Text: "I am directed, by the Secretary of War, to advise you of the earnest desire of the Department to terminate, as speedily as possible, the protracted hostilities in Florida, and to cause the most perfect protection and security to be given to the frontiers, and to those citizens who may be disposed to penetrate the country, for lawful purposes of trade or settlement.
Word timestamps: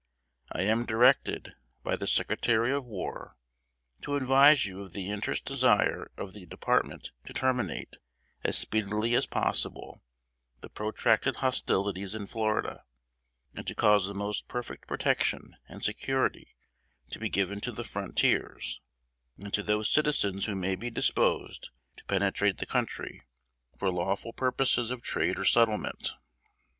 "I 0.51 0.63
am 0.63 0.87
directed, 0.87 1.53
by 1.83 1.95
the 1.95 2.07
Secretary 2.07 2.73
of 2.73 2.87
War, 2.87 3.33
to 4.01 4.15
advise 4.15 4.65
you 4.65 4.81
of 4.81 4.93
the 4.93 5.13
earnest 5.13 5.45
desire 5.45 6.09
of 6.17 6.33
the 6.33 6.47
Department 6.47 7.11
to 7.25 7.33
terminate, 7.33 7.97
as 8.43 8.57
speedily 8.57 9.13
as 9.13 9.27
possible, 9.27 10.01
the 10.61 10.69
protracted 10.71 11.35
hostilities 11.35 12.15
in 12.15 12.25
Florida, 12.25 12.83
and 13.53 13.67
to 13.67 13.75
cause 13.75 14.07
the 14.07 14.15
most 14.15 14.47
perfect 14.47 14.87
protection 14.87 15.55
and 15.69 15.83
security 15.83 16.55
to 17.11 17.19
be 17.19 17.29
given 17.29 17.61
to 17.61 17.71
the 17.71 17.83
frontiers, 17.83 18.81
and 19.37 19.53
to 19.53 19.61
those 19.61 19.87
citizens 19.87 20.47
who 20.47 20.55
may 20.55 20.73
be 20.75 20.89
disposed 20.89 21.69
to 21.97 22.05
penetrate 22.05 22.57
the 22.57 22.65
country, 22.65 23.21
for 23.77 23.91
lawful 23.91 24.33
purposes 24.33 24.89
of 24.89 25.03
trade 25.03 25.37
or 25.37 25.45
settlement. 25.45 26.13